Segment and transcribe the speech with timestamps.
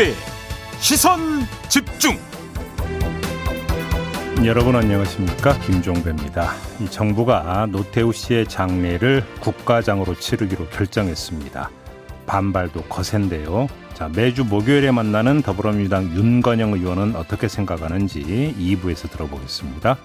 [0.00, 0.14] 김종배
[0.80, 1.20] 시선
[1.68, 2.18] 집중
[4.46, 6.54] 여러분 안녕하십니까 김종배입니다.
[6.80, 11.70] 이 정부가 노태우 씨의 장례를 국가장으로 치르기로 결정했습니다.
[12.26, 13.68] 반발도 거센데요.
[13.92, 19.98] 자 매주 목요일에 만나는 더불어민주당 윤건영 의원은 어떻게 생각하는지 2부에서 들어보겠습니다.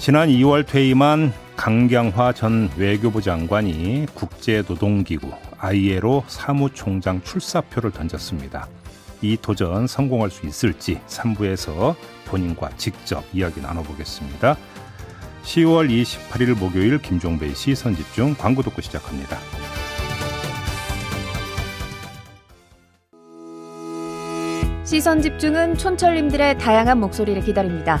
[0.00, 8.66] 지난 2월 퇴임한 강경화 전 외교부 장관이 국제노동기구 ILO 사무총장 출사표를 던졌습니다.
[9.20, 14.56] 이 도전 성공할 수 있을지 3부에서 본인과 직접 이야기 나눠보겠습니다.
[15.42, 19.36] 10월 28일 목요일 김종배의 시선 집중 광고 듣고 시작합니다.
[24.82, 28.00] 시선 집중은 촌철님들의 다양한 목소리를 기다립니다.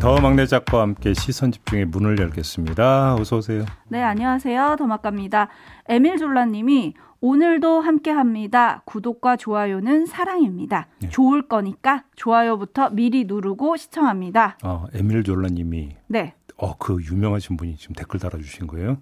[0.00, 3.14] 더 막내 작가와 함께 시선 집중의 문을 열겠습니다.
[3.14, 3.64] 어서 오세요.
[3.88, 4.76] 네, 안녕하세요.
[4.78, 5.48] 더 막갑니다.
[5.88, 8.82] 에밀 졸라님이 오늘도 함께합니다.
[8.84, 10.88] 구독과 좋아요는 사랑입니다.
[11.00, 11.08] 네.
[11.08, 14.58] 좋을 거니까 좋아요부터 미리 누르고 시청합니다.
[14.62, 16.34] 어, 에밀 졸라님이 네.
[16.56, 18.98] 어, 그 유명하신 분이 지금 댓글 달아주신 거예요?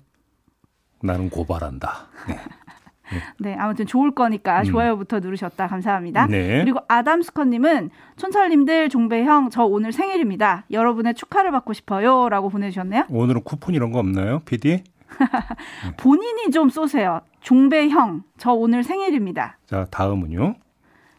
[1.03, 2.07] 나는 고발한다.
[2.29, 2.39] 네.
[3.13, 3.51] 네.
[3.51, 4.65] 네, 아무튼 좋을 거니까 음.
[4.65, 5.67] 좋아요부터 누르셨다.
[5.67, 6.27] 감사합니다.
[6.27, 6.61] 네.
[6.63, 10.65] 그리고 아담스컷님은 촌철님들 종배형 저 오늘 생일입니다.
[10.71, 13.05] 여러분의 축하를 받고 싶어요 라고 보내주셨네요.
[13.09, 14.83] 오늘은 쿠폰 이런 거 없나요, PD?
[15.97, 17.21] 본인이 좀 쏘세요.
[17.41, 19.59] 종배형 저 오늘 생일입니다.
[19.67, 20.57] 자 다음은요.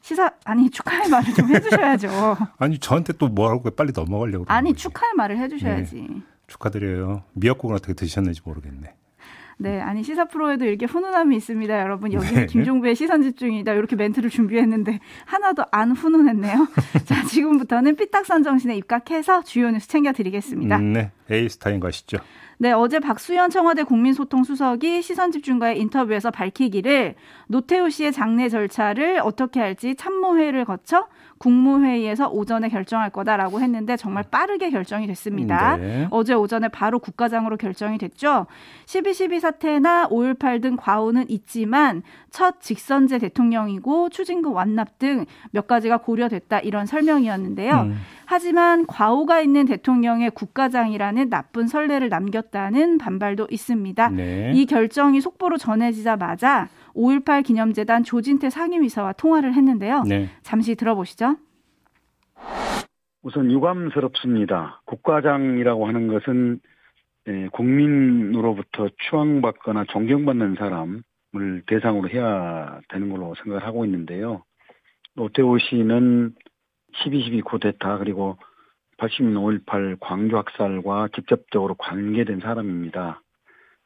[0.02, 2.10] 시사 아니 축하의 말을 좀 해주셔야죠.
[2.58, 4.46] 아니 저한테 또 뭐라고 빨리 넘어가려고.
[4.48, 4.84] 아니 거지.
[4.84, 5.96] 축하의 말을 해주셔야지.
[5.96, 6.22] 네.
[6.48, 7.24] 축하드려요.
[7.34, 8.96] 미역국은 어떻게 드셨는지 모르겠네.
[9.62, 12.14] 네, 아니 시사 프로에도 이렇게 훈훈함이 있습니다, 여러분.
[12.14, 12.46] 여기는 네.
[12.46, 13.74] 김종배의 시선 집중이다.
[13.74, 16.66] 이렇게 멘트를 준비했는데 하나도 안 훈훈했네요.
[17.04, 20.78] 자, 지금부터는 삐딱선 정신에 입각해서 주요 뉴스 챙겨드리겠습니다.
[20.78, 22.20] 음, 네, 에이스타인 가시죠.
[22.58, 27.16] 네, 어제 박수현 청와대 국민소통수석이 시선집중과의 인터뷰에서 밝히기를
[27.48, 31.08] 노태우 씨의 장례 절차를 어떻게 할지 참모회를 거쳐
[31.40, 35.78] 국무회의에서 오전에 결정할 거다라고 했는데 정말 빠르게 결정이 됐습니다.
[35.78, 36.08] 네.
[36.12, 38.46] 어제 오전에 바로 국가장으로 결정이 됐죠.
[38.86, 46.60] 12.12 사태나 5.18 등 과오는 있지만 첫 직선제 대통령이고 추징금 완납 등 몇 가지가 고려됐다
[46.60, 47.82] 이런 설명이었는데요.
[47.82, 47.98] 음.
[48.26, 54.10] 하지만 과오가 있는 대통령의 국가장이라는 나쁜 선례를 남겼다는 반발도 있습니다.
[54.10, 54.52] 네.
[54.54, 60.04] 이 결정이 속보로 전해지자마자 5.18 기념재단 조진태 상임이사와 통화를 했는데요.
[60.04, 60.30] 네.
[60.42, 61.38] 잠시 들어보시죠.
[63.22, 64.82] 우선 유감스럽습니다.
[64.86, 66.60] 국가장이라고 하는 것은
[67.28, 74.44] 예, 국민으로부터 추앙받거나 존경받는 사람을 대상으로 해야 되는 걸로 생각을 하고 있는데요.
[75.16, 76.34] 노태우 씨는
[77.04, 78.38] 12.12 쿠데타 그리고
[78.98, 83.22] 80년 5.18 광주 학살과 직접적으로 관계된 사람입니다.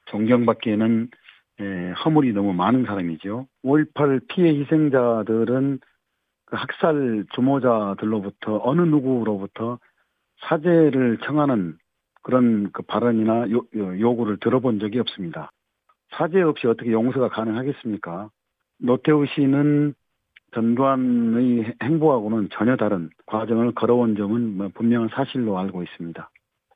[0.05, 1.09] 존경받기에는
[1.61, 3.47] 예, 허물이 너무 많은 사람이죠.
[3.63, 5.79] 5.18 피해 희생자들은
[6.45, 9.79] 그 학살 주모자들로부터 어느 누구로부터
[10.47, 11.77] 사죄를 청하는
[12.21, 15.51] 그런 그 발언이나 요, 요구를 들어본 적이 없습니다.
[16.11, 18.29] 사죄 없이 어떻게 용서가 가능하겠습니까?
[18.79, 19.93] 노태우 씨는
[20.53, 26.29] 전두환의 행보하고는 전혀 다른 과정을 걸어온 점은 뭐 분명한 사실로 알고 있습니다.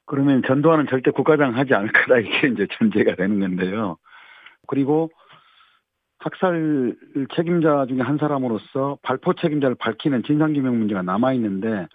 [0.06, 3.98] 그러면 전두환은 절대 국가장 하지 않을 거다 이게 이제 전제가 되는 건데요.
[4.68, 5.10] 그리고
[6.20, 6.96] 학살
[7.36, 11.88] 책임자 중에 한 사람으로서 발포 책임자를 밝히는 진상규명 문제가 남아 있는데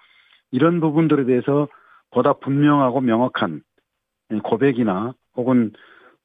[0.50, 1.69] 이런 부분들에 대해서
[2.10, 3.62] 보다 분명하고 명확한
[4.44, 5.72] 고백이나 혹은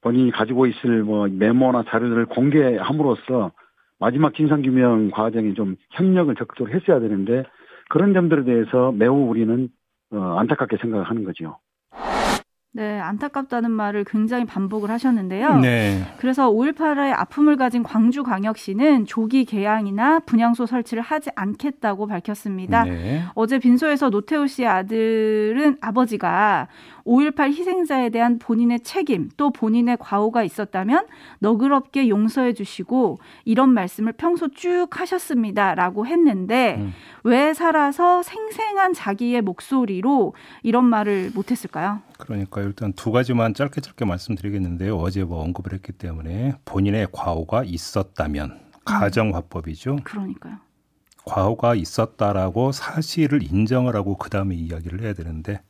[0.01, 3.51] 본인이 가지고 있을 뭐 메모나 자료들을 공개함으로써
[3.99, 7.44] 마지막 진상규명 과정에 좀 협력을 적극적으로 했어야 되는데
[7.89, 9.69] 그런 점들에 대해서 매우 우리는
[10.11, 11.57] 어, 안타깝게 생각하는 거죠.
[12.77, 15.56] 네, 안타깝다는 말을 굉장히 반복을 하셨는데요.
[15.62, 16.03] 네.
[16.19, 22.83] 그래서 5.18의 아픔을 가진 광주광역시는 조기 개항이나 분향소 설치를 하지 않겠다고 밝혔습니다.
[22.83, 23.24] 네.
[23.33, 26.68] 어제 빈소에서 노태우 씨의 아들은 아버지가
[27.07, 31.07] 5.18 희생자에 대한 본인의 책임 또 본인의 과오가 있었다면
[31.39, 36.94] 너그럽게 용서해 주시고 이런 말씀을 평소 쭉 하셨습니다 라고 했는데 음.
[37.24, 40.33] 왜 살아서 생생한 자기의 목소리로
[40.63, 42.01] 이런 말을 못했을까요?
[42.18, 44.98] 그러니까 일단 두 가지만 짧게 짧게 말씀드리겠는데요.
[44.98, 50.00] 어제 뭐 언급을 했기 때문에 본인의 과오가 있었다면 가정화법이죠.
[50.04, 50.57] 그러니까요.
[51.25, 55.62] 과오가 있었다라고 사실을 인정을 하고 그 다음에 이야기를 해야 되는데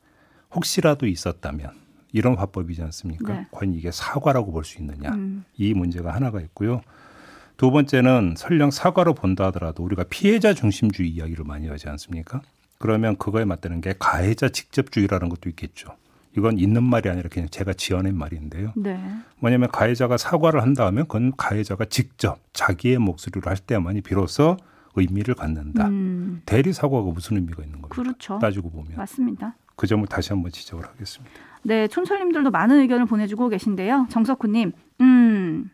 [0.57, 1.69] 혹시라도 있었다면
[2.11, 3.33] 이런 화법이지 않습니까?
[3.33, 3.47] 네.
[3.51, 5.11] 과연 이게 사과라고 볼 수 있느냐?
[5.13, 5.45] 음.
[5.55, 6.81] 이 문제가 하나가 있고요.
[7.57, 12.41] 두 번째는 설령 사과로 본다 하더라도 우리가 피해자 중심주의 이야기를 많이 하지 않습니까?
[12.79, 15.89] 그러면 그거에 맞다는 게 가해자 직접주의라는 것도 있겠죠.
[16.37, 18.73] 이건 있는 말이 아니라 그냥 제가 지어낸 말인데요.
[18.75, 18.99] 네.
[19.39, 24.57] 뭐냐면 가해자가 사과를 한다 하면 그건 가해자가 직접 자기의 목소리로 할 때만이 비로소
[24.95, 25.87] 의미를 갖는다.
[25.87, 26.41] 음.
[26.45, 27.95] 대리 사과가 무슨 의미가 있는 겁니까?
[28.01, 28.37] 그렇죠.
[28.39, 29.55] 따지고 보면 맞습니다.
[29.77, 31.33] 그 점을 다시 한번 지적을 하겠습니다.
[31.61, 34.07] 네, 촌철님들도 많은 의견을 보내주고 계신데요.
[34.09, 35.71] 정석훈님, 음,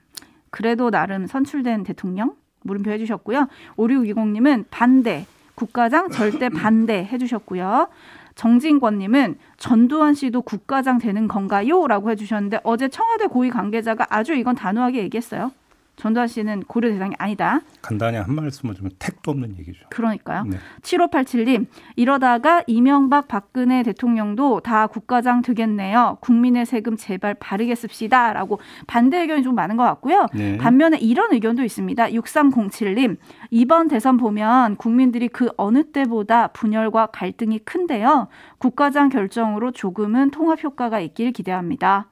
[0.51, 2.35] 그래도 나름 선출된 대통령?
[2.61, 3.47] 물음표 해주셨고요.
[3.77, 7.88] 5620님은 반대, 국가장 절대 반대 해주셨고요.
[8.35, 11.88] 정진권님은 전두환 씨도 국가장 되는 건가요?
[11.88, 15.51] 라고 해주셨는데 어제 청와대 고위 관계자가 아주 이건 단호하게 얘기했어요.
[15.95, 17.61] 전두환 씨는 고려 대상이 아니다.
[17.81, 19.85] 간단히 한 말씀을 좀 택도 없는 얘기죠.
[19.89, 20.43] 그러니까요.
[20.45, 20.57] 네.
[20.81, 26.17] 7587님, 이러다가 이명박 박근혜 대통령도 다 국가장 되겠네요.
[26.21, 28.33] 국민의 세금 제발 바르게 씁시다.
[28.33, 30.27] 라고 반대 의견이 좀 많은 것 같고요.
[30.33, 30.57] 네.
[30.57, 32.07] 반면에 이런 의견도 있습니다.
[32.07, 33.17] 6307님,
[33.51, 38.27] 이번 대선 보면 국민들이 그 어느 때보다 분열과 갈등이 큰데요.
[38.57, 42.07] 국가장 결정으로 조금은 통합 효과가 있길 기대합니다.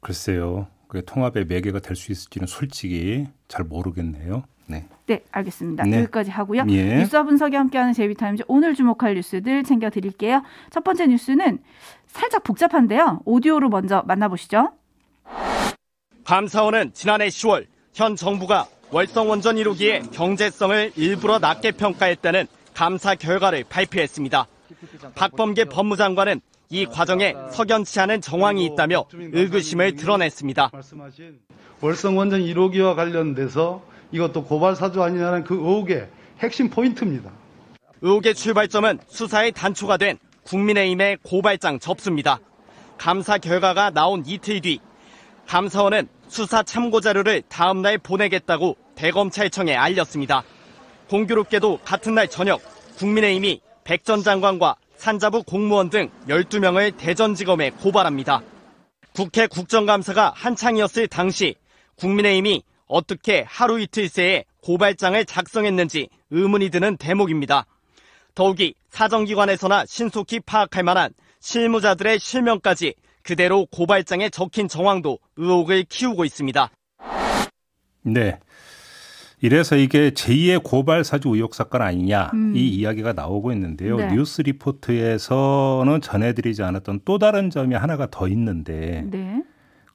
[0.00, 0.66] 글쎄요.
[0.88, 4.42] 그게 통합의 매개가 될 수 있을지는 솔직히 잘 모르겠네요.
[4.66, 4.86] 네.
[5.06, 5.84] 네, 알겠습니다.
[5.84, 6.00] 네.
[6.00, 6.64] 여기까지 하고요.
[6.68, 6.98] 예.
[6.98, 10.42] 뉴스와 분석이 함께하는 제이비타임즈 오늘 주목할 뉴스들 챙겨드릴게요.
[10.70, 11.58] 첫 번째 뉴스는
[12.06, 13.20] 살짝 복잡한데요.
[13.24, 14.72] 오디오로 먼저 만나보시죠.
[16.24, 24.46] 감사원은 지난해 10월 현 정부가 월성 원전 1호기의 경제성을 일부러 낮게 평가했다는 감사 결과를 발표했습니다.
[25.14, 30.70] 박범계 법무장관은 이 과정에 석연치 않은 정황이 있다며 의구심을 드러냈습니다.
[31.80, 33.82] 월성 원전 1호기와 관련돼서
[34.12, 36.08] 이것도 고발 사주 아니냐는 그 의혹의
[36.40, 37.30] 핵심 포인트입니다.
[38.02, 42.38] 의혹의 출발점은 수사의 단초가 된 국민의힘의 고발장 접수입니다.
[42.98, 44.80] 감사 결과가 나온 이틀 뒤
[45.46, 50.42] 감사원은 수사 참고 자료를 다음 날 보내겠다고 대검찰청에 알렸습니다.
[51.08, 52.60] 공교롭게도 같은 날 저녁
[52.98, 58.42] 국민의힘이 백 전 장관과 산자부 공무원 등 12명을 대전지검에 고발합니다.
[59.14, 61.54] 국회 국정감사가 한창이었을 당시
[61.96, 67.64] 국민의힘이 어떻게 하루 이틀 새에 고발장을 작성했는지 의문이 드는 대목입니다.
[68.34, 76.70] 더욱이 사정기관에서나 신속히 파악할 만한 실무자들의 실명까지 그대로 고발장에 적힌 정황도 의혹을 키우고 있습니다.
[78.02, 78.38] 네.
[79.40, 82.56] 이래서 이게 제2의 고발 사주 의혹 사건 아니냐 음.
[82.56, 83.96] 이 이야기가 나오고 있는데요.
[83.96, 84.12] 네.
[84.12, 89.42] 뉴스 리포트에서는 전해드리지 않았던 또 다른 점이 하나가 더 있는데 네.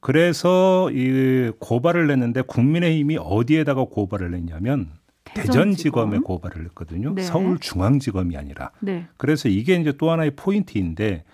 [0.00, 4.90] 그래서 이 고발을 냈는데 국민의힘이 어디에다가 고발을 냈냐면
[5.24, 5.44] 대전지검.
[5.46, 7.14] 대전지검에 고발을 했거든요.
[7.14, 7.22] 네.
[7.22, 8.70] 서울중앙지검이 아니라.
[8.80, 9.06] 네.
[9.16, 11.24] 그래서 이게 이제 또 하나의 포인트인데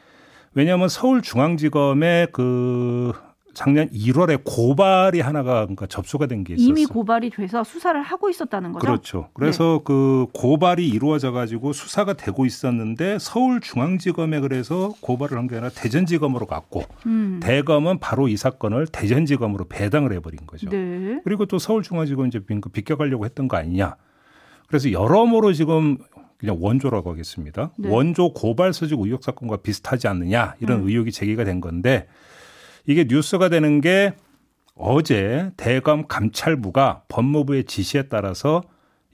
[0.55, 3.13] 왜냐하면 서울중앙지검에 그
[3.53, 6.69] 작년 1월에 고발이 하나가 그러니까 접수가 된 게 있었어요.
[6.69, 8.87] 이미 고발이 돼서 수사를 하고 있었다는 거죠.
[8.87, 9.29] 그렇죠.
[9.35, 16.47] 그래서 그 고발이 이루어져 가지고 수사가 되고 있었는데 서울중앙지검에 그래서 고발을 한 게 아니라 대전지검으로
[16.47, 17.41] 갔고 음.
[17.43, 20.69] 대검은 바로 이 사건을 대전지검으로 배당을 해버린 거죠.
[20.71, 21.21] 네.
[21.25, 23.97] 그리고 또 서울중앙지검 이제 비- 비껴가려고 했던 거 아니냐.
[24.69, 25.99] 그래서 여러모로 지금
[26.39, 27.73] 그냥 원조라고 하겠습니다.
[27.77, 27.89] 네.
[27.91, 30.89] 원조 고발 서식 의혹 사건과 비슷하지 않느냐 이런 음.
[30.89, 32.07] 의혹이 제기가 된 건데
[32.87, 34.15] 이게 뉴스가 되는 게
[34.75, 38.63] 어제 대검 감찰부가 법무부의 지시에 따라서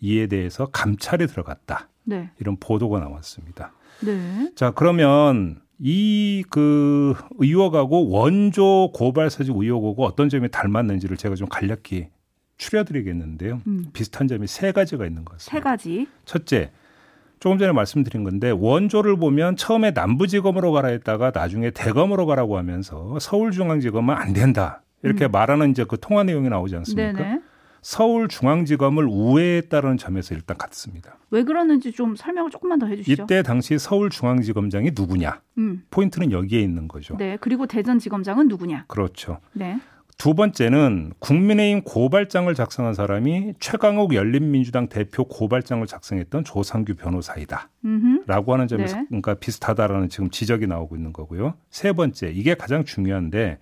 [0.00, 1.88] 이에 대해서 감찰에 들어갔다.
[2.04, 2.30] 네.
[2.40, 3.73] 이런 보도가 나왔습니다.
[4.04, 4.50] 네.
[4.54, 12.08] 자, 그러면 이 그 의혹하고 원조 고발 서식 의혹하고 어떤 점이 닮았는지를 제가 좀 간략히
[12.56, 13.61] 추려드리겠는데요.
[13.66, 13.87] 음.
[13.92, 15.70] 비슷한 점이 세 가지가 있는 것세 같습니다.
[15.70, 16.06] 가지.
[16.25, 16.70] 첫째,
[17.38, 24.14] 조금 전에 말씀드린 건데 원조를 보면 처음에 남부지검으로 가라 했다가 나중에 대검으로 가라고 하면서 서울중앙지검은
[24.14, 24.83] 안 된다.
[25.02, 27.11] 이렇게 말하는 이제 그 통화 내용이 나오지 않습니까?
[27.11, 27.16] 음.
[27.16, 27.40] 네네.
[27.83, 31.19] 서울중앙지검을 우회했다는 점에서 일단 같습니다.
[31.31, 33.23] 왜 그러는지 좀 설명을 조금만 더 해주시죠.
[33.23, 35.40] 이때 당시 서울중앙지검장이 누구냐?
[35.59, 35.85] 음.
[35.90, 37.16] 포인트는 여기에 있는 거죠.
[37.16, 37.37] 네.
[37.40, 38.87] 그리고 대전지검장은 누구냐?
[38.88, 39.38] 그렇죠.
[39.52, 39.78] 네.
[40.18, 47.68] 두 번째는 국민의힘 고발장을 작성한 사람이 최강욱 열린민주당 대표 고발장을 작성했던 조상규 변호사이다.
[47.85, 48.25] 음.
[48.26, 49.04] 라고 하는 점에서 네.
[49.08, 51.54] 그러니까 비슷하다라는 지금 지적이 나오고 있는 거고요.
[51.68, 53.58] 세 번째, 이게 가장 중요한데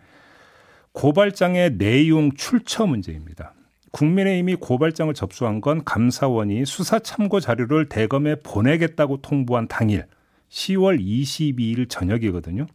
[0.92, 3.52] 고발장의 내용 출처 문제입니다.
[3.90, 10.06] 국민의힘이 고발장을 접수한 건 감사원이 수사 참고 자료를 대검에 보내겠다고 통보한 당일
[10.50, 12.66] 10월 22일 저녁이거든요.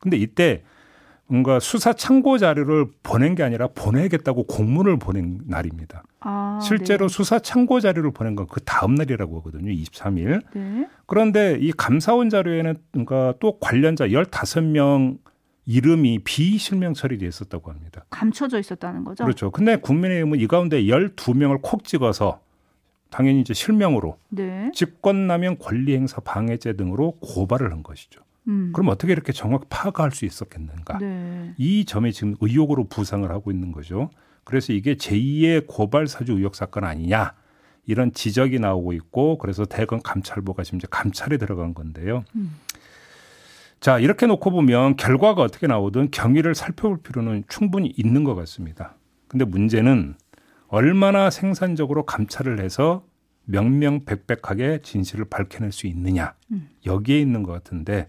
[0.00, 0.62] 근데 이때
[1.28, 6.04] 뭔가 수사 참고 자료를 보낸 게 아니라 보내겠다고 공문을 보낸 날입니다.
[6.20, 7.12] 아, 실제로 네.
[7.14, 9.72] 수사 참고 자료를 보낸 건 그 다음 날이라고 하거든요.
[9.72, 10.40] 23일.
[10.54, 10.88] 네.
[11.06, 15.18] 그런데 이 감사원 자료에는 뭔가 또 관련자 15명
[15.66, 18.04] 이름이 비실명 처리돼 있었다고 합니다.
[18.10, 19.24] 감춰져 있었다는 거죠.
[19.24, 19.50] 그렇죠.
[19.50, 22.40] 근데 국민의힘은 이 가운데 12명을 콕 찍어서
[23.10, 24.70] 당연히 이제 실명으로 네.
[24.72, 28.20] 직권남용 권리행사 방해죄 등으로 고발을 한 것이죠.
[28.48, 28.70] 음.
[28.72, 30.98] 그럼 어떻게 이렇게 정확 파악할 수 있었겠는가?
[30.98, 31.54] 네.
[31.56, 34.10] 이 점이 지금 의혹으로 부상을 하고 있는 거죠.
[34.44, 37.34] 그래서 이게 제2의 고발 사주 의혹 사건 아니냐
[37.84, 42.24] 이런 지적이 나오고 있고 그래서 대검 감찰부가 지금 이제 감찰에 들어간 건데요.
[42.36, 42.54] 음.
[43.80, 48.96] 자 이렇게 놓고 보면 결과가 어떻게 나오든 경위를 살펴볼 필요는 충분히 있는 것 같습니다.
[49.28, 50.14] 근데 문제는
[50.68, 53.04] 얼마나 생산적으로 감찰을 해서
[53.44, 56.68] 명명백백하게 진실을 밝혀낼 수 있느냐 음.
[56.84, 58.08] 여기에 있는 것 같은데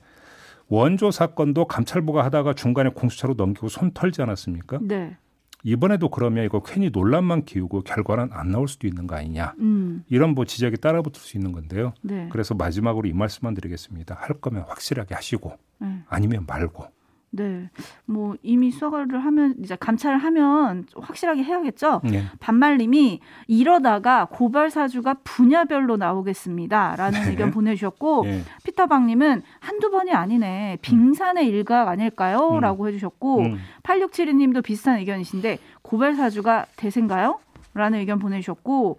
[0.70, 4.80] 원조 사건도 감찰부가 하다가 중간에 공수처로 넘기고 손 털지 않았습니까?
[4.82, 5.18] 네.
[5.64, 10.04] 이번에도 그러면 이거 괜히 논란만 키우고 결과는 안 나올 수도 있는 거 아니냐 음.
[10.08, 11.94] 이런 뭐 지적이 따라붙을 수 있는 건데요.
[12.02, 12.30] 네.
[12.32, 14.16] 그래서 마지막으로 이 말씀만 드리겠습니다.
[14.20, 16.04] 할 거면 확실하게 하시고 네.
[16.08, 16.86] 아니면 말고
[17.30, 17.70] 네.
[18.06, 22.02] 뭐 이미 수사를 하면 이제 감찰을 하면 확실하게 해야겠죠.
[22.06, 22.24] 네.
[22.40, 27.30] 반말님이 이러다가 고발 사주가 분야별로 나오겠습니다라는 네.
[27.30, 28.42] 의견 보내주셨고 예.
[28.64, 33.58] 피터방님은 한두 번이 아니네 빙산의 일각 아닐까요?라고 해주셨고 음.
[33.84, 37.40] 8672님도 비슷한 의견이신데 고발 사주가 대세인가요?
[37.74, 38.98] 라는 의견 보내주셨고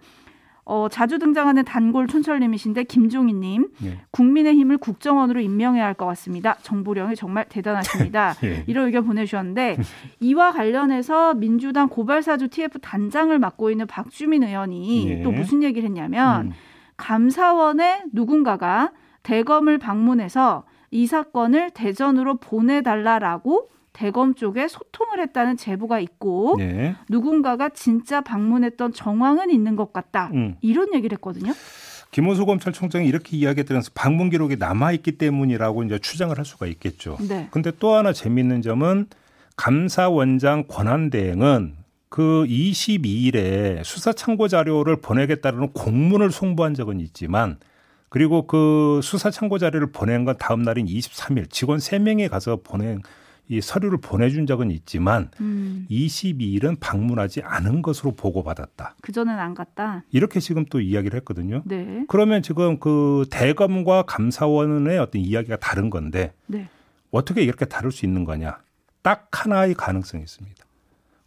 [0.69, 3.99] 어, 자주 등장하는 단골 촌철님이신데 김종희님 예.
[4.11, 6.55] 국민의힘을 국정원으로 임명해야 할 것 같습니다.
[6.61, 8.35] 정보령이 정말 대단하십니다.
[8.45, 8.63] 예.
[8.67, 9.77] 이런 의견 보내주셨는데
[10.19, 15.21] 이와 관련해서 민주당 고발사주 TF 단장을 맡고 있는 박주민 의원이 예.
[15.23, 16.51] 또 무슨 얘기를 했냐면 음.
[16.97, 18.91] 감사원의 누군가가
[19.23, 26.95] 대검을 방문해서 이 사건을 대전으로 보내달라라고 대검 쪽에 소통을 했다는 제보가 있고 예.
[27.09, 30.29] 누군가가 진짜 방문했던 정황은 있는 것 같다.
[30.33, 30.55] 음.
[30.61, 31.53] 이런 얘기를 했거든요.
[32.11, 37.17] 김호수 검찰총장이 이렇게 이야기했다면서 방문 기록이 남아 있기 때문이라고 이제 추정을 할 수가 있겠죠.
[37.27, 37.47] 네.
[37.51, 39.07] 근데 또 하나 재미있는 점은
[39.55, 41.75] 감사원장 권한 대행은
[42.09, 47.57] 그 22일에 수사 참고 자료를 보내겠다는 공문을 송부한 적은 있지만
[48.09, 53.01] 그리고 그 수사 참고 자료를 보낸 건 다음 날인 23일 직원 3명이 가서 보낸
[53.49, 58.95] 이 서류를 보내준 적은 있지만 음, 22일은 방문하지 않은 것으로 보고받았다.
[59.01, 60.03] 그전엔 안 갔다.
[60.11, 61.63] 이렇게 지금 또 이야기를 했거든요.
[61.65, 62.05] 네.
[62.07, 66.69] 그러면 지금 그 대검과 감사원의 어떤 이야기가 다른 건데 네.
[67.09, 68.59] 어떻게 이렇게 다룰 수 있는 거냐?
[69.01, 70.63] 딱 하나의 가능성이 있습니다.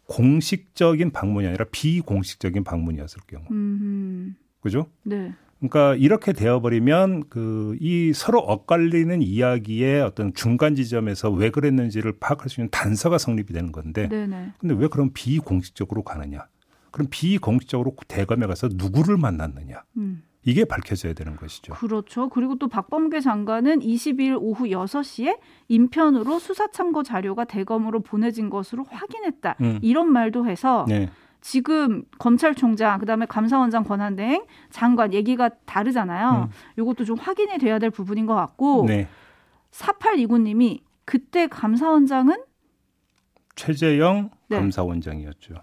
[0.06, 3.44] 공식적인 방문이 아니라 비공식적인 방문이었을 경우.
[3.50, 4.86] 음, 그죠?
[5.02, 5.34] 네.
[5.62, 12.60] 그러니까 이렇게 되어버리면 그 이 서로 엇갈리는 이야기의 어떤 중간 지점에서 왜 그랬는지를 파악할 수
[12.60, 14.52] 있는 단서가 성립이 되는 건데 네네.
[14.58, 16.46] 근데 왜 그럼 비공식적으로 가느냐?
[16.90, 19.82] 그럼 비공식적으로 대검에 가서 누구를 만났느냐?
[19.96, 20.22] 음.
[20.44, 21.74] 이게 밝혀져야 되는 것이죠.
[21.74, 22.28] 그렇죠.
[22.28, 25.38] 그리고 또 박범계 장관은 22일 오후 6시에
[25.68, 29.56] 인편으로 수사 참고 자료가 대검으로 보내진 것으로 확인했다.
[29.60, 29.78] 음.
[29.82, 31.10] 이런 말도 해서 네.
[31.42, 36.48] 지금 검찰총장 그다음에 감사원장 권한대행 장관 얘기가 다르잖아요.
[36.78, 38.86] 이것도 좀 확인이 돼야 될 부분인 것 같고 음.
[38.86, 39.08] 네.
[39.72, 42.44] 4829님이 그때 감사원장은
[43.56, 44.56] 최재영 네.
[44.56, 45.54] 감사원장이었죠.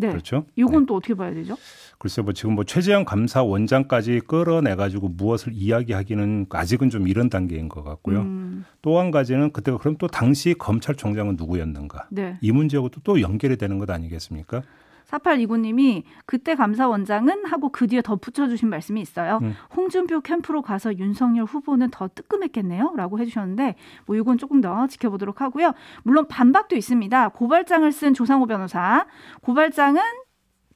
[0.00, 0.08] 네.
[0.08, 0.46] 그렇죠?
[0.56, 0.86] 이건 네.
[0.86, 1.56] 또 어떻게 봐야 되죠?
[1.98, 7.84] 글쎄 뭐 지금 뭐 최재형 감사원장까지 끌어내 가지고 무엇을 이야기하기는 아직은 좀 이런 단계인 것
[7.84, 8.20] 같고요.
[8.20, 12.08] 음, 또한 가지는 그때 그럼 또 당시 검찰총장은 누구였는가?
[12.10, 12.38] 네.
[12.40, 14.62] 이 문제하고도 또 연결이 되는 것 아니겠습니까?
[15.10, 19.38] 4829님이 그때 감사원장은 하고 그 뒤에 덧붙여 주신 말씀이 있어요.
[19.42, 19.54] 음.
[19.76, 22.94] 홍준표 캠프로 가서 윤석열 후보는 더 뜨끔했겠네요.
[22.96, 23.74] 라고 해주셨는데
[24.06, 25.72] 뭐 이건 조금 더 지켜보도록 하고요.
[26.02, 27.30] 물론 반박도 있습니다.
[27.30, 29.06] 고발장을 쓴 조상호 변호사.
[29.42, 30.00] 고발장은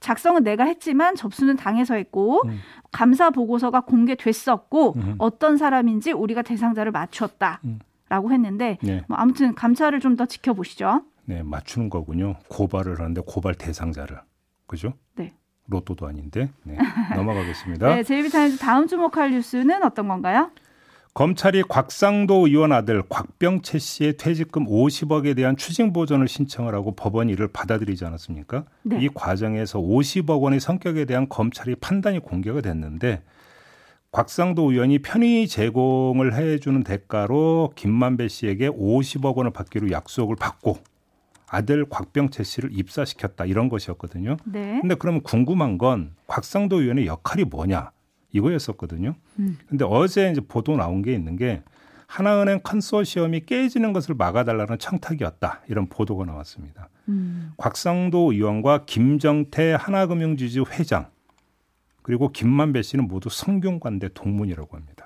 [0.00, 2.60] 작성은 내가 했지만 접수는 당해서 했고 음.
[2.92, 5.14] 감사 보고서가 공개됐었고 음.
[5.18, 7.60] 어떤 사람인지 우리가 대상자를 맞췄다.
[7.64, 7.78] 음.
[8.10, 9.02] 라고 했는데 네.
[9.08, 11.02] 뭐 아무튼 감찰을 좀더 지켜보시죠.
[11.26, 12.36] 네, 맞추는 거군요.
[12.48, 14.18] 고발을 하는데 고발 대상자를.
[14.66, 14.94] 그죠?
[15.16, 15.34] 네.
[15.66, 16.50] 로또도 아닌데.
[16.64, 16.76] 네.
[17.16, 17.94] 넘어가겠습니다.
[17.94, 20.50] 네, 제이비타임즈 다음 주목할 뉴스는 어떤 건가요?
[21.14, 27.46] 검찰이 곽상도 의원 아들 곽병채 씨의 퇴직금 50억에 대한 추징 보전을 신청을 하고 법원이 이를
[27.46, 28.64] 받아들이지 않았습니까?
[28.82, 28.98] 네.
[29.00, 33.22] 이 과정에서 50억 원의 성격에 대한 검찰이 판단이 공개가 됐는데
[34.10, 40.78] 곽상도 의원이 편의 제공을 해주는 대가로 김만배 씨에게 50억 원을 받기로 약속을 받고
[41.54, 44.37] 아들 곽병채 씨를 입사시켰다 이런 것이었거든요.
[44.44, 44.78] 네.
[44.80, 47.92] 근데 그러면 궁금한 건 곽상도 의원의 역할이 뭐냐
[48.32, 49.14] 이거였었거든요.
[49.38, 49.58] 음.
[49.68, 51.62] 근데 어제 이제 보도 나온 게 있는 게
[52.06, 55.62] 하나은행 컨소시엄이 깨지는 것을 막아달라는 청탁이었다.
[55.68, 56.88] 이런 보도가 나왔습니다.
[57.08, 57.52] 음.
[57.56, 61.08] 곽상도 의원과 김정태 하나금융지주 회장
[62.02, 65.03] 그리고 김만배 씨는 모두 성균관대 동문이라고 합니다.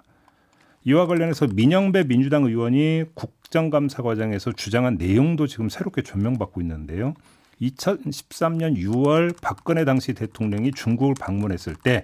[0.89, 7.13] 이와 관련해서 민영배 민주당 의원이 국정감사 과정에서 주장한 내용도 지금 새롭게 조명받고 있는데요.
[7.61, 12.03] 2013년 6월 박근혜 당시 대통령이 중국을 방문했을 때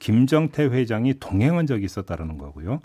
[0.00, 2.80] 김정태 회장이 동행한 적이 있었다는 거고요.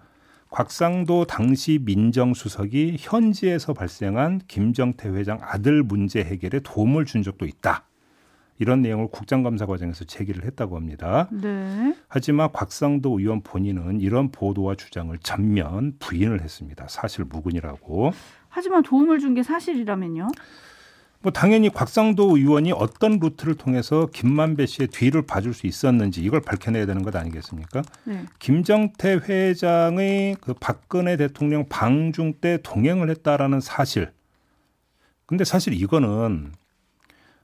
[0.52, 7.88] 곽상도 당시 민정수석이 현지에서 발생한 김정태 회장 아들 문제 해결에 도움을 준 적도 있다.
[8.62, 11.28] 이런 내용을 국정감사 과정에서 제기를 했다고 합니다.
[11.32, 11.96] 네.
[12.08, 16.86] 하지만 곽상도 의원 본인은 이런 보도와 주장을 전면 부인을 했습니다.
[16.88, 18.12] 사실 무근이라고.
[18.50, 20.28] 하지만 도움을 준 게 사실이라면요?
[21.24, 26.86] 뭐 당연히 곽상도 의원이 어떤 루트를 통해서 김만배 씨의 뒤를 봐줄 수 있었는지 이걸 밝혀내야
[26.86, 27.82] 되는 것 아니겠습니까?
[28.04, 28.26] 네.
[28.38, 34.12] 김정태 회장의 그 박근혜 대통령 방중 때 동행을 했다라는 사실.
[35.26, 36.52] 근데 사실 이거는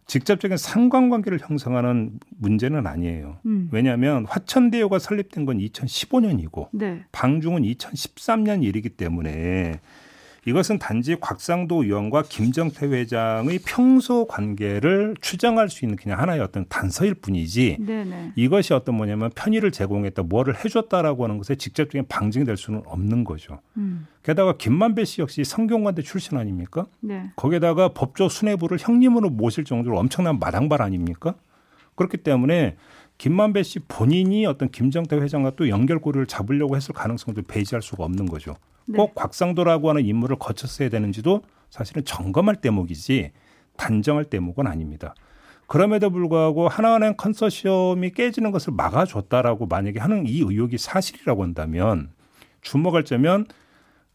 [0.07, 3.39] 직접적인 상관관계를 형성하는 문제는 아니에요.
[3.45, 3.69] 음.
[3.71, 7.03] 왜냐하면 화천대유가 설립된 건 2015년이고 네.
[7.11, 9.81] 방중은 2013년 일이기 때문에
[10.47, 17.15] 이것은 단지 곽상도 의원과 김정태 회장의 평소 관계를 추정할 수 있는 그냥 하나의 어떤 단서일
[17.15, 18.31] 뿐이지 네네.
[18.37, 23.59] 이것이 어떤 뭐냐면 편의를 제공했다, 뭐를 해줬다라고 하는 것에 직접적인 방증이 될 수는 없는 거죠.
[23.75, 24.07] 음.
[24.23, 26.85] 게다가 김만배 씨 역시 성균관대 출신 아닙니까?
[27.01, 27.29] 네.
[27.35, 31.35] 거기에다가 법조 수뇌부를 형님으로 모실 정도로 엄청난 마당발 아닙니까?
[31.95, 32.77] 그렇기 때문에
[33.17, 38.55] 김만배 씨 본인이 어떤 김정태 회장과 또 연결고리를 잡으려고 했을 가능성도 배제할 수가 없는 거죠.
[38.85, 38.97] 네.
[38.97, 43.31] 꼭 곽상도라고 하는 인물을 거쳤어야 되는지도 사실은 점검할 대목이지
[43.75, 45.15] 단정할 대목은 아닙니다.
[45.67, 52.11] 그럼에도 불구하고 하나은행 컨소시엄이 깨지는 것을 막아줬다라고 만약에 하는 이 의혹이 사실이라고 한다면
[52.61, 53.45] 주목할 점은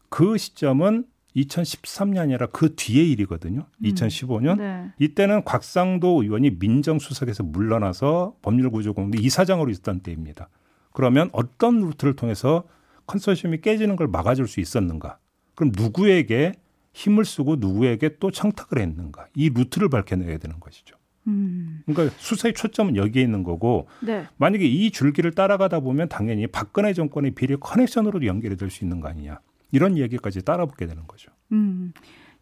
[0.09, 3.65] 그 시점은 2013년이 아니라 그 뒤의 일이거든요.
[3.83, 4.53] 2015년.
[4.53, 4.57] 음.
[4.57, 4.91] 네.
[4.99, 10.49] 이때는 곽상도 의원이 민정수석에서 물러나서 법률구조공대 이사장으로 있었던 때입니다.
[10.91, 12.65] 그러면 어떤 루트를 통해서
[13.07, 15.17] 컨소시엄이 깨지는 걸 막아줄 수 있었는가?
[15.55, 16.53] 그럼 누구에게
[16.93, 19.27] 힘을 쓰고 누구에게 또 청탁을 했는가?
[19.35, 20.95] 이 루트를 밝혀내야 되는 것이죠.
[21.25, 21.81] 음.
[21.85, 24.27] 그러니까 수사의 초점은 여기에 있는 거고 네.
[24.37, 29.07] 만약에 이 줄기를 따라가다 보면 당연히 박근혜 정권의 비리 커넥션으로도 연결이 될 수 있는 거
[29.07, 29.39] 아니냐
[29.73, 31.31] 이런 얘기까지 따라붙게 되는 거죠.
[31.51, 31.91] 음.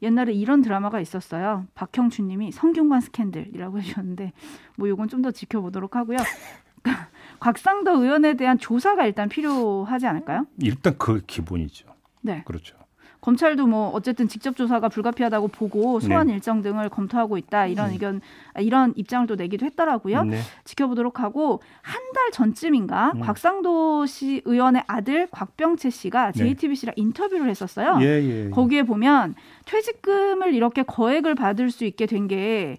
[0.04, 1.66] 옛날에 이런 드라마가 있었어요.
[1.76, 4.34] 박형춘님이 성균관 스캔들이라고 해주셨는데
[4.78, 6.18] 뭐 이건 좀 더 지켜보도록 하고요.
[7.40, 10.46] 곽상도 의원에 대한 조사가 일단 필요하지 않을까요?
[10.60, 11.88] 일단 그 기본이죠.
[12.22, 12.44] 네.
[12.46, 12.76] 그렇죠.
[13.22, 16.34] 검찰도 뭐 어쨌든 직접 조사가 불가피하다고 보고 소환 네.
[16.34, 17.94] 일정 등을 검토하고 있다 이런 음.
[17.94, 18.22] 의견
[18.54, 20.24] 아, 이런 입장을 또 내기도 했더라고요.
[20.24, 20.40] 네.
[20.66, 23.22] 지켜보도록 하고 한 달 전쯤인가 음.
[23.22, 27.02] 곽상도 씨 의원의 아들 곽병채 씨가 JTBC랑 네.
[27.02, 28.00] 인터뷰를 했었어요.
[28.02, 28.50] 예, 예, 예.
[28.50, 29.34] 거기에 보면
[29.66, 32.78] 퇴직금을 이렇게 거액을 받을 수 있게 된게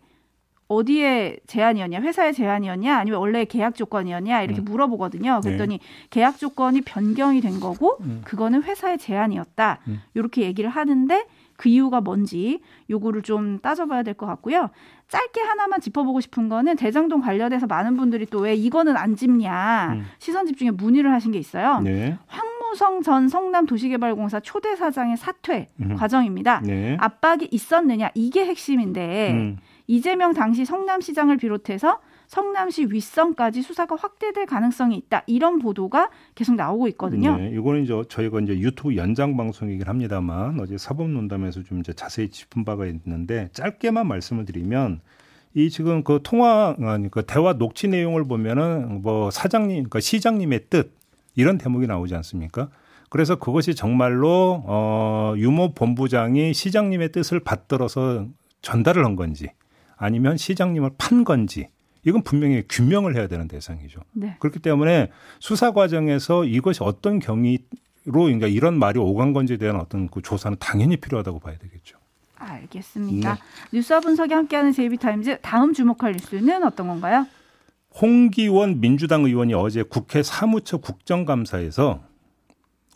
[0.68, 4.64] 어디에 제한이었냐, 회사의 제한이었냐, 아니면 원래 계약 조건이었냐 이렇게 음.
[4.64, 5.40] 물어보거든요.
[5.42, 5.48] 네.
[5.48, 5.84] 그랬더니 네.
[6.10, 8.22] 계약 조건이 변경이 된 거고 음.
[8.24, 9.80] 그거는 회사의 제한이었다.
[9.88, 10.00] 음.
[10.14, 14.70] 이렇게 얘기를 하는데 그 이유가 뭔지 요거를 좀 따져봐야 될 것 같고요.
[15.08, 20.06] 짧게 하나만 짚어보고 싶은 거는 대장동 관련해서 많은 분들이 또 왜 이거는 안 짚냐 음.
[20.18, 21.80] 시선 집중에 문의를 하신 게 있어요.
[21.80, 22.16] 네.
[22.26, 25.96] 황무성 전 성남도시개발공사 초대 사장의 사퇴 음.
[25.96, 26.62] 과정입니다.
[26.64, 26.96] 네.
[26.98, 29.56] 압박이 있었느냐 이게 핵심인데.
[29.82, 29.92] 음.
[29.92, 35.22] 이재명 당시 성남시장을 비롯해서 성남시 윗선까지 수사가 확대될 가능성이 있다.
[35.26, 37.36] 이런 보도가 계속 나오고 있거든요.
[37.36, 42.64] 네, 이거는 이제 저희가 이제 유튜브 연장 방송이긴 합니다만 어제 사법논담에서 좀 이제 자세히 짚은
[42.64, 45.00] 바가 있는데 짧게만 말씀을 드리면
[45.54, 50.94] 이 지금 그 통화 아니 그 대화 녹취 내용을 보면은 뭐 사장님 그 시장님의 뜻
[51.36, 52.70] 이런 대목이 나오지 않습니까?
[53.10, 58.26] 그래서 그것이 정말로 어 유모 본부장이 시장님의 뜻을 받들어서
[58.62, 59.50] 전달을 한 건지
[60.02, 61.68] 아니면 시장님을 판 건지
[62.04, 64.00] 이건 분명히 규명을 해야 되는 대상이죠.
[64.12, 64.36] 네.
[64.40, 67.60] 그렇기 때문에 수사 과정에서 이것이 어떤 경위로
[68.04, 71.98] 그러니까 이런 말이 오간 건지에 대한 어떤 그 조사는 당연히 필요하다고 봐야 되겠죠.
[72.34, 73.34] 알겠습니다.
[73.34, 73.40] 네.
[73.72, 77.24] 뉴스와 분석이 함께하는 JB타임즈 다음 주목할 뉴스는 어떤 건가요?
[78.00, 82.02] 홍기원 민주당 의원이 어제 국회 사무처 국정감사에서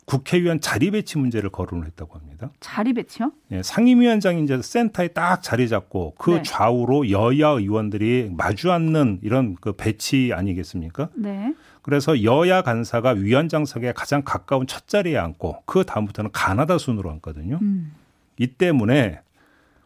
[0.07, 2.49] 국회의원 자리 배치 문제를 거론을 했다고 합니다.
[2.61, 3.33] 자리 배치요?
[3.49, 6.41] 네, 상임위원장이 이제 센터에 딱 자리 잡고 그 네.
[6.43, 11.09] 좌우로 여야 의원들이 마주 앉는 이런 그 배치 아니겠습니까?
[11.13, 11.53] 네.
[11.81, 17.59] 그래서 여야 간사가 위원장석에 가장 가까운 첫 자리에 앉고 그 다음부터는 가나다 순으로 앉거든요.
[17.61, 17.93] 음.
[18.39, 19.19] 이 때문에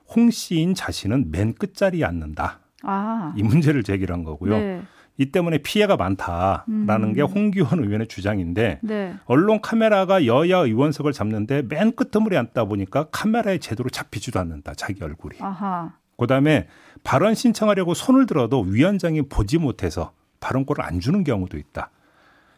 [0.07, 2.59] 홍 씨인 자신은 맨 끝자리에 앉는다.
[2.83, 3.33] 아.
[3.35, 4.55] 이 문제를 제기한 거고요.
[4.55, 4.81] 네.
[5.17, 7.13] 이 때문에 피해가 많다라는 음.
[7.13, 9.13] 게 홍기원 의원의 주장인데 네.
[9.25, 14.73] 언론 카메라가 여야 의원석을 잡는데 맨 끄트머리 앉다 보니까 카메라에 제대로 잡히지도 않는다.
[14.75, 15.37] 자기 얼굴이.
[15.39, 15.93] 아하.
[16.17, 16.67] 그다음에
[17.03, 21.89] 발언 신청하려고 손을 들어도 위원장이 보지 못해서 발언권을 안 주는 경우도 있다.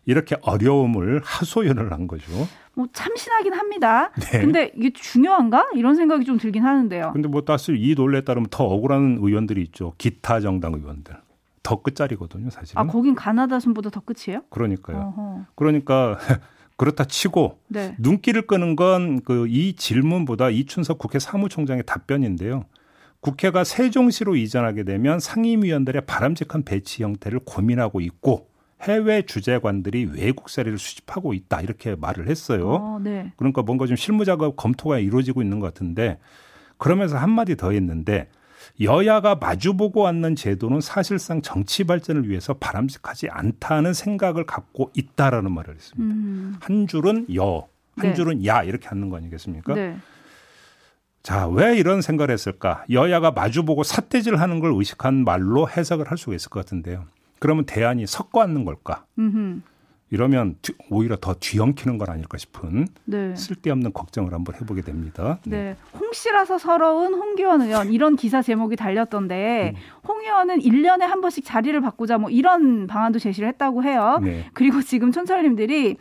[0.06, 2.26] 이렇게 어려움을 하소연을 한 거죠.
[2.76, 4.12] 뭐 참신하긴 합니다.
[4.20, 4.42] 네.
[4.42, 5.70] 근데 이게 중요한가?
[5.76, 7.12] 이런 생각이 좀 들긴 하는데요.
[7.14, 9.94] 근데 뭐 사실 이 논리에 따르면 더 억울한 의원들이 있죠.
[9.98, 11.16] 기타 정당 의원들.
[11.64, 12.82] 더 끝자리거든요, 사실은.
[12.82, 14.42] 아, 거긴 가나다 순보다 더 끝이에요?
[14.50, 15.14] 그러니까요.
[15.18, 15.46] 어허.
[15.56, 16.18] 그러니까
[16.78, 17.96] 그렇다 치고 네.
[18.00, 22.66] 눈길을 끄는 건 그 이 질문보다 이춘석 국회 사무총장의 답변인데요.
[23.22, 28.50] 국회가 세종시로 이전하게 되면 상임위원들의 바람직한 배치 형태를 고민하고 있고
[28.82, 32.70] 해외 주재관들이 외국 사례를 수집하고 있다 이렇게 말을 했어요.
[32.70, 33.32] 어, 네.
[33.38, 36.20] 그러니까 뭔가 좀 실무 작업 검토가 이루어지고 있는 것 같은데
[36.78, 38.28] 그러면서 한마디 더 했는데
[38.82, 46.16] 여야가 마주보고 앉는 제도는 사실상 정치 발전을 위해서 바람직하지 않다는 생각을 갖고 있다라는 말을 했습니다.
[46.16, 46.56] 음.
[46.60, 48.14] 한 줄은 여, 한 네.
[48.14, 49.74] 줄은 야 이렇게 하는 거 아니겠습니까?
[49.76, 49.98] 네.
[51.22, 52.84] 자, 왜 이런 생각을 했을까?
[52.90, 57.06] 여야가 마주보고 삿대질 하는 걸 의식한 말로 해석을 할 수가 있을 것 같은데요.
[57.40, 59.06] 그러면 대안이 섞어 앉는 걸까?
[59.18, 59.62] 음흠.
[60.10, 63.36] 이러면 뒤- 오히려 더 뒤엉키는 건 아닐까 싶은 네.
[63.36, 65.40] 쓸데없는 걱정을 한번 해보게 됩니다.
[65.46, 65.76] 네.
[66.00, 69.80] 홍 씨라서 서러운 홍기원 의원 이런 기사 제목이 달렸던데 음.
[70.08, 74.20] 홍 의원은 1년에 한 번씩 자리를 바꾸자 뭐 이런 방안도 제시를 했다고 해요.
[74.22, 74.46] 네.
[74.54, 75.98] 그리고 지금 촌철님들이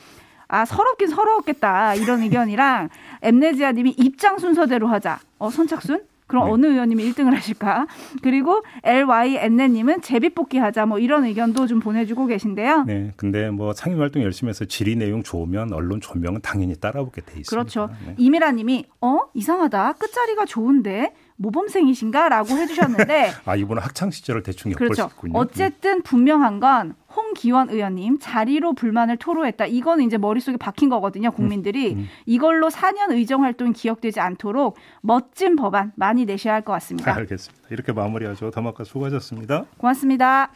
[0.48, 2.90] 아 서럽긴 서러웠겠다 이런 의견이랑
[3.22, 5.20] 엠네지아님이 입장 순서대로 하자.
[5.38, 6.04] 어 선착순?
[6.32, 6.52] 그럼 네.
[6.52, 7.86] 어느 의원님이 1등을 하실까?
[8.22, 12.84] 그리고 LYNN님은 제비뽑기 하자 뭐 이런 의견도 좀 보내주고 계신데요.
[12.84, 13.12] 네.
[13.18, 17.50] 근데 뭐 상임 활동 열심히 해서 질의 내용 좋으면 언론 조명은 당연히 따라오게 돼 있습니다.
[17.50, 17.90] 그렇죠.
[18.06, 18.14] 네.
[18.16, 21.12] 이미라님이 어 이상하다 끝자리가 좋은데
[21.42, 25.08] 모범생이신가라고 해주셨는데 아, 이분은 학창 시절을 대충 엿볼 그렇죠.
[25.08, 25.38] 수 있군요.
[25.38, 29.66] 어쨌든 분명한 건 홍기원 의원님 자리로 불만을 토로했다.
[29.66, 31.30] 이거는 이제 머릿속에 박힌 거거든요.
[31.30, 32.08] 국민들이 음, 음.
[32.24, 37.14] 이걸로 4년 의정 활동이 기억되지 않도록 멋진 법안 많이 내셔야 할것 네, 같습니다.
[37.16, 37.68] 알겠습니다.
[37.70, 38.50] 이렇게 마무리하죠.
[38.50, 39.66] 더마카 수고하셨습니다.
[39.76, 40.50] 고맙습니다.